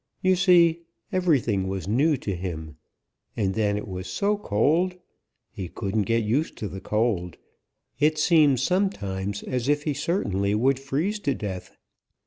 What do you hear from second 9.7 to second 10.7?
he certainly